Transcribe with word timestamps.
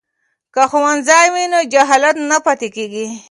که 0.53 0.63
ښوونځی 0.71 1.25
وي 1.33 1.45
نو 1.51 1.59
جهالت 1.73 2.15
نه 2.29 2.37
پاتیږي. 2.45 3.07